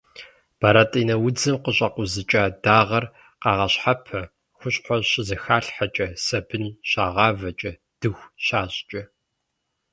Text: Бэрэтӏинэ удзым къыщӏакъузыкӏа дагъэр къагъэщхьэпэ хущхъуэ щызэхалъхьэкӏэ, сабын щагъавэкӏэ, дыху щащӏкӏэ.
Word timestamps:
Бэрэтӏинэ 0.59 1.15
удзым 1.25 1.57
къыщӏакъузыкӏа 1.63 2.43
дагъэр 2.63 3.05
къагъэщхьэпэ 3.41 4.21
хущхъуэ 4.57 4.97
щызэхалъхьэкӏэ, 5.09 6.07
сабын 6.25 6.65
щагъавэкӏэ, 6.89 7.71
дыху 7.99 8.27
щащӏкӏэ. 8.45 9.01